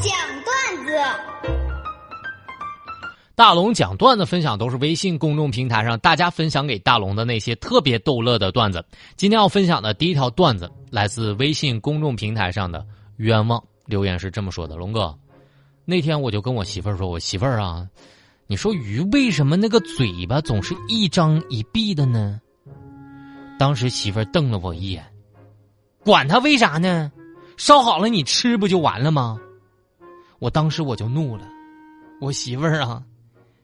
[0.00, 0.12] 讲
[0.44, 0.92] 段子。
[3.34, 8.84] 大龙讲段子分享都是微信公众平台上大家分享给大龙的那些特别逗乐的段子。
[9.16, 12.86] 今天要分享的第一条段子来自微信公众平台上的
[13.16, 15.14] 冤枉留言是这么说的：龙哥，
[15.84, 17.86] 那天我就跟我媳妇儿说，我媳妇儿啊，
[18.46, 22.40] 你说鱼为什么那个嘴巴总是一张一闭的呢？
[23.58, 25.04] 当时媳妇儿瞪了我一眼，
[26.04, 27.10] 管他为啥呢？
[27.56, 29.38] 烧好了你吃不就完了吗？
[30.42, 31.44] 我当时我就怒了，
[32.20, 33.00] 我媳妇儿啊，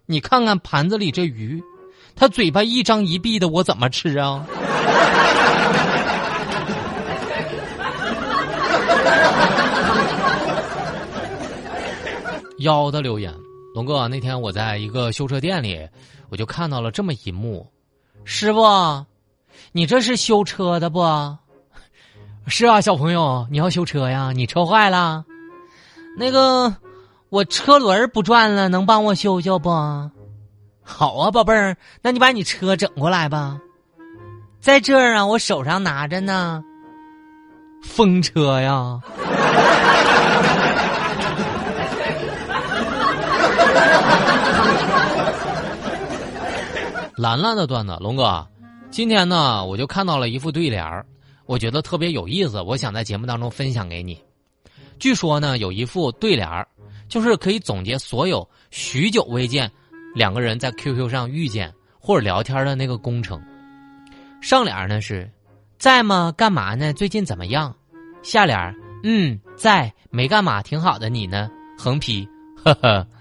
[0.06, 1.60] 你看看盘子里这鱼，
[2.14, 4.46] 它嘴巴一张一闭的，我怎么吃啊？
[12.59, 13.34] 妖的留言，
[13.74, 15.84] 龙哥，那天我在一个修车店里，
[16.29, 17.66] 我就看到了这么一幕，
[18.24, 19.04] 师傅，
[19.73, 21.01] 你这是修车的不？
[22.46, 24.30] 是啊，小朋友，你要修车呀？
[24.32, 25.24] 你车坏了？
[26.19, 26.75] 那个，
[27.29, 29.71] 我车轮不转了，能帮我修修不？
[30.83, 33.59] 好啊，宝贝儿，那你把你车整过来吧。
[34.60, 36.63] 在这儿啊，我手上拿着呢。
[37.85, 39.01] 风车呀。
[47.16, 48.47] 兰兰的段子，龙哥，
[48.91, 51.07] 今天呢，我就看到了一副对联儿。
[51.47, 54.21] 我觉得特别有意思，我想在节目当中分享给你。
[54.99, 56.66] 据说呢，有一副对联儿，
[57.09, 59.71] 就是可以总结所有许久未见
[60.15, 63.41] 两个人在 QQ 上遇见或者聊天的那个工程。
[64.41, 65.31] 上联呢是
[65.78, 66.32] “在吗？
[66.37, 66.93] 干嘛呢？
[66.93, 67.75] 最近怎么样？”
[68.22, 71.09] 下联“嗯，在，没干嘛，挺好的。
[71.09, 72.28] 你呢？”横批，
[72.65, 73.06] 呵呵。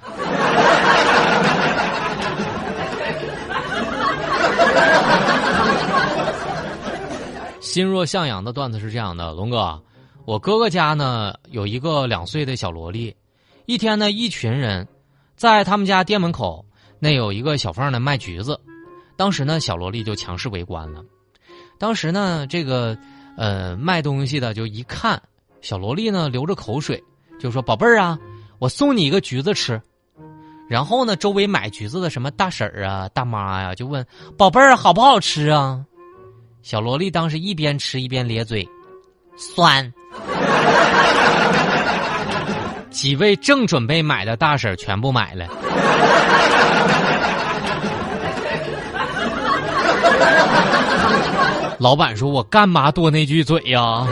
[7.61, 9.80] 心若向阳的段子是这样的，龙哥，
[10.28, 13.16] 我哥哥家呢有一个两岁的小萝莉，
[13.66, 14.86] 一天呢，一群人
[15.38, 16.66] 在他们家店门口
[17.00, 18.59] 那有一个小贩呢卖橘子，
[19.16, 21.02] 当时呢，小萝莉就强势围观了。
[21.80, 22.98] 当时呢，这个
[23.38, 25.21] 呃卖东西的就一看
[25.61, 27.02] 小萝莉呢流着口水，
[27.39, 28.20] 就说：“宝贝儿啊，
[28.59, 29.82] 我送你一个橘子吃。”
[30.67, 34.05] 然后呢，周围买橘子的什么大婶儿啊、大妈呀，就问
[34.38, 35.86] ：“宝贝儿好不好吃啊？”
[36.64, 38.67] 小萝莉当时一边吃一边咧嘴，
[39.37, 39.93] 酸。
[42.89, 45.48] 几位正准备买的大婶全部买了。
[51.80, 54.05] 老板说：“我干嘛多那句嘴呀？”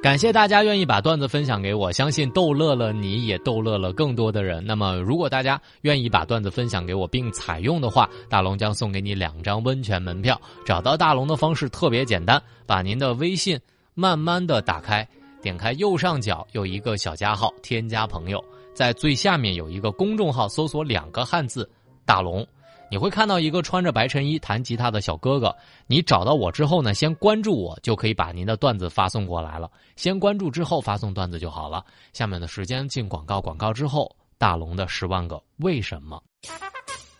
[0.00, 4.64] 感谢大家愿意把段子分享给我，相信逗乐了你也逗乐了更多的人。
[4.64, 10.40] 那么，如果大家愿意把段子分享给我并采用的话，大龙将送给你两张温泉门票。
[10.64, 13.58] 找到大龙的方式特别简单，把您的微信
[13.94, 15.06] 慢慢的打开，
[15.42, 18.42] 点开右上角有一个小加号，添加朋友，
[18.72, 21.68] 在最下面有一个公众号，搜索两个汉字
[22.06, 22.46] “大龙”。
[22.90, 25.54] 你会看到一个穿着白衬衣弹吉他的小哥哥。
[25.86, 29.70] 你找到我之后呢，先关注我，就可以把您的段子发送过来了。
[29.96, 31.84] 先关注之后发送段子就好了。
[32.12, 36.22] 下面的时间进广告，广告之后，大龙的十万个为什么？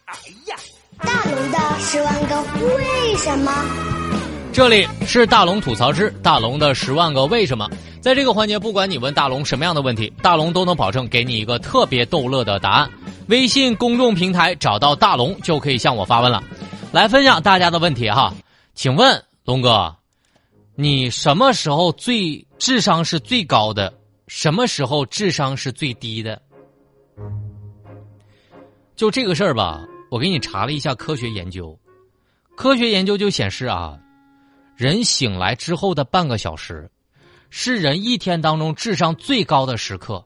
[0.07, 0.15] 哎
[0.47, 0.57] 呀，
[1.01, 2.43] 大龙的十万个
[2.77, 3.53] 为什么？
[4.51, 7.69] 这里是大龙吐槽之大龙的十万个为什么。
[8.01, 12.91] 在这个环节，不管你问大龙什么样的问题，大龙都能保证给你一个特别逗乐的答案。
[13.29, 16.43] 微信公众平台找到大龙就可以向我发问了，
[16.93, 18.35] 来分享大家的问题哈。
[18.75, 19.95] 请问龙哥，
[20.75, 23.93] 你什么时候最智商是最高的？
[24.29, 26.41] 什么时候智商是最低的？
[28.97, 31.79] 就这个事儿吧，我给你查了一下科学研究，
[32.57, 33.99] 科学研究就显示啊，
[34.75, 36.91] 人醒来之后的半个小时，
[37.51, 40.25] 是人一天当中智商最高的时刻。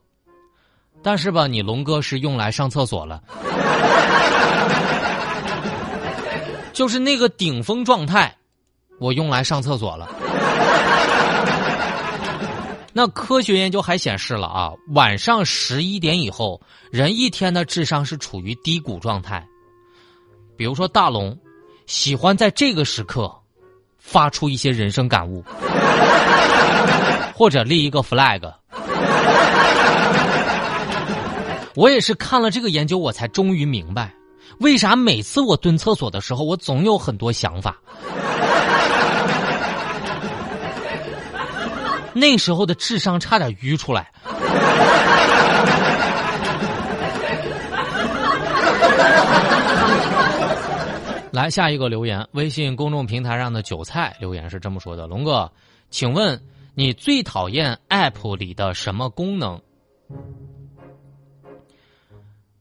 [1.03, 3.21] 但是吧，你龙哥是用来上厕所了，
[6.71, 8.33] 就是那个顶峰状态，
[8.99, 10.09] 我用来上厕所了。
[12.95, 16.61] 那科学研究还显示了啊，晚上十一点以后，
[16.91, 19.45] 人一天的智商是处于低谷状态。
[20.55, 21.35] 比如说大龙，
[21.87, 23.29] 喜欢在这个时刻
[23.97, 25.43] 发出一些人生感悟，
[27.33, 28.53] 或者立一个 flag。
[31.75, 34.13] 我也是看了这个研究，我才终于明白，
[34.59, 37.77] 为啥每次我蹲厕所的时候，我总有很多想法。
[42.13, 44.11] 那时候的智商差点淤出来。
[51.31, 55.51] 来下一个留言，微信公众平台上的韭菜留言是这么说的：“龙哥，
[55.89, 56.39] 请问
[56.75, 59.59] 你最讨厌 App 里的什么功能？”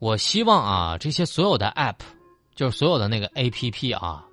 [0.03, 1.99] 我希望啊，这些所有的 App，
[2.57, 4.25] 就是所有的那个 APP 啊，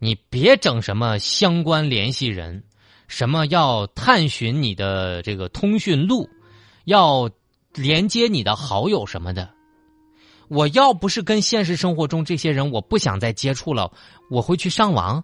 [0.00, 2.64] 你别整什么相关联系人，
[3.06, 6.28] 什么要探寻你的这个通讯录，
[6.86, 7.30] 要
[7.72, 9.48] 连接你的好友什么的。
[10.48, 13.92] 我要不是跟现实生活中这些人我不想再接触了，
[14.28, 15.22] 我会去上网。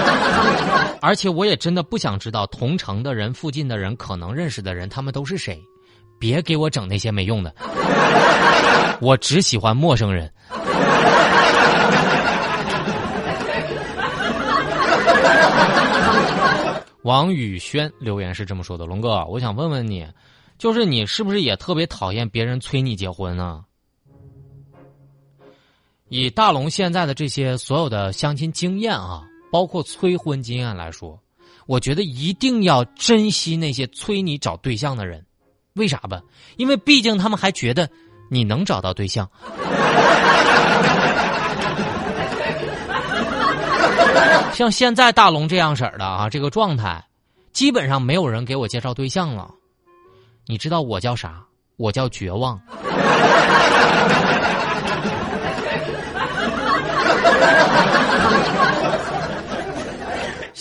[1.01, 5.59] 而且我也真的不想知道同城的人、附近的人、可能认识的人，他们都是谁？
[6.19, 7.53] 别给我整那些没用的，
[9.01, 10.31] 我只喜欢陌生人。
[17.01, 20.07] 王宇轩留言是这么说的：“龙哥，我想问问你，
[20.59, 23.63] 就是你是不是也特别讨厌别人催你结婚呢？
[26.09, 31.19] 以大龙现在的这些所有的相亲经验啊，包括催婚经验来说，
[31.67, 35.25] 我觉得一定要珍惜那些催你找对象的人，
[35.73, 36.21] 为啥吧？
[36.57, 37.89] 因为毕竟他们还觉得
[38.29, 39.29] 你能找到对象。
[44.53, 47.03] ”像现在大龙这样式的啊，这个状态，
[47.51, 49.49] 基本上没有人给我介绍对象了。
[50.45, 51.43] 你知道我叫啥？
[51.77, 52.59] 我叫绝望。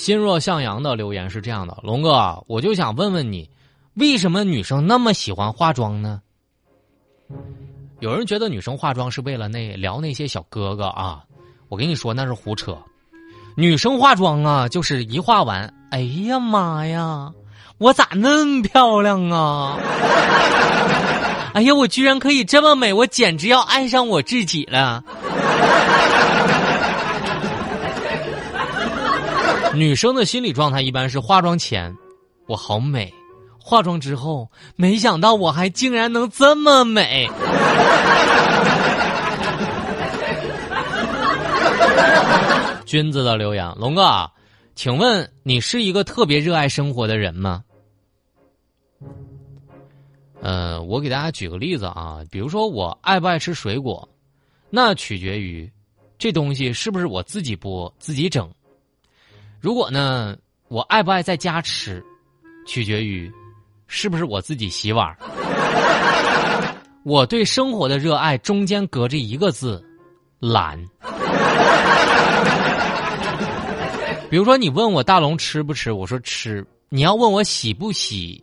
[0.00, 3.50] 心若向阳的留言是这样的：龙哥，我就想问问你，
[3.96, 6.22] 为什么女生那么喜欢化妆呢？
[7.98, 11.22] 有人觉得女生化妆是为了那撩那些小哥哥啊，
[11.68, 12.78] 我跟你说那是胡扯。
[13.54, 17.30] 女生化妆啊，就是一化完，哎呀妈呀，
[17.76, 19.76] 我咋那么漂亮啊？
[21.52, 25.04] 哎呀，我居然可以这么美，我简直要爱上我自己了。
[29.74, 31.96] 女生的心理状态一般是化妆前
[32.46, 33.12] 我好美，
[33.58, 37.28] 化妆之后没想到我还竟然能这么美。
[42.84, 44.28] 君子的留言，龙哥，
[44.74, 47.62] 请问你是一个特别热爱生活的人吗？
[50.42, 54.08] 呃，我给大家举个例子啊，比如说我爱不爱吃水果，
[54.68, 55.70] 那取决于
[56.18, 58.50] 这东西是不是我自己剥自己整。
[59.60, 60.34] 如果呢，
[60.68, 62.02] 我爱不爱在家吃，
[62.66, 63.30] 取决于
[63.86, 65.14] 是不是我自己洗碗。
[67.04, 69.84] 我对生活的热爱中间隔着一个字，
[70.38, 70.82] 懒。
[74.30, 76.66] 比如说，你问我大龙吃不吃，我说吃。
[76.88, 78.42] 你要问我洗不洗，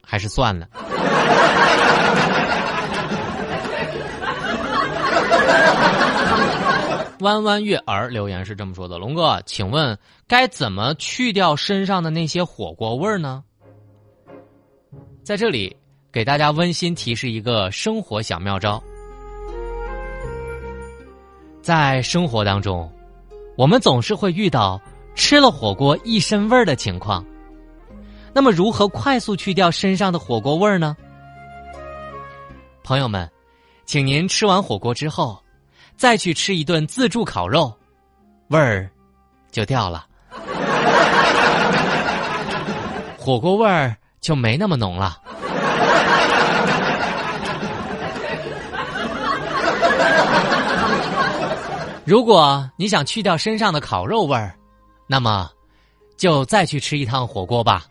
[0.00, 0.68] 还是算了。
[7.22, 9.98] 弯弯月儿留言是这么说的：龙哥，请问
[10.28, 13.42] 该怎么去掉身上的那些火锅味儿呢？
[15.22, 15.74] 在这里
[16.12, 18.82] 给大家温馨提示一个生活小妙招。
[21.62, 22.92] 在生活当中，
[23.56, 24.78] 我们总是会遇到。
[25.14, 27.22] 吃了火锅一身味儿的情况，
[28.32, 30.96] 那么如何快速去掉身上的火锅味儿呢？
[32.82, 33.30] 朋友们，
[33.84, 35.38] 请您吃完火锅之后，
[36.02, 37.72] 再去吃一顿自助烤肉，
[38.48, 38.90] 味儿
[39.52, 40.04] 就掉了，
[43.16, 45.16] 火锅味儿就没那么浓了。
[52.04, 54.52] 如果你想去掉身上的烤肉味儿，
[55.06, 55.48] 那么，
[56.16, 57.84] 就再去吃一趟火锅吧。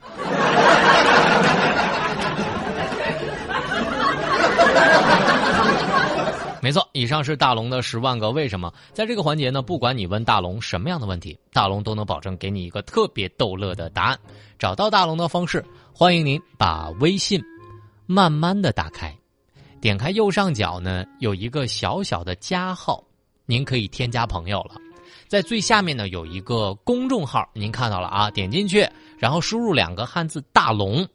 [6.61, 8.71] 没错，以上是大龙的十万个为什么。
[8.93, 14.19] 在这个环节呢，不管你问大龙什么样的问题，大龙都能保证给你一个特别逗乐的答案。
[14.59, 17.41] 找到大龙的方式，欢迎您把微信
[18.05, 19.11] 慢慢的打开，
[19.81, 23.03] 点开右上角呢有一个小小的加号，
[23.47, 24.75] 您可以添加朋友了。
[25.31, 28.29] 在最下面呢有一个公众号，您看到了啊？
[28.29, 28.85] 点进去，
[29.17, 31.07] 然后输入两个汉字“大龙”，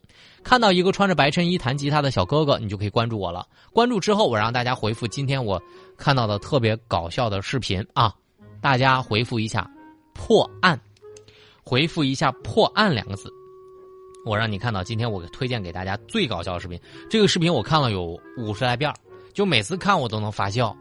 [0.42, 3.46] 看到一个穿着白衬衣弹吉他的小哥哥，你就可以关注我了。
[3.74, 5.62] 关注之后，我让大家回复今天我
[5.98, 8.10] 看到的特别搞笑的视频啊！
[8.62, 9.70] 大家回复一下
[10.16, 10.80] “破案”，
[11.62, 13.30] 回复一下“破案”两个字，
[14.24, 16.80] 我让你看到今天我推荐给大家最搞笑的视频。
[17.10, 18.90] 这个视频我看了有五十来遍，
[19.34, 20.74] 就每次看我都能发笑。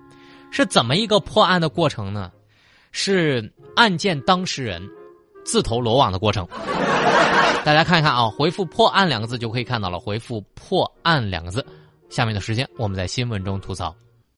[0.51, 2.31] 是怎么一个破案的过程呢？
[2.97, 4.81] 是案件当事人
[5.43, 6.47] 自投罗网的过程，
[7.65, 9.99] 大家看一看啊，回复“破案”两个字就可以看到了。
[9.99, 11.63] 回复“破案”两个字，
[12.09, 13.93] 下面的时间，我们在新闻中吐槽。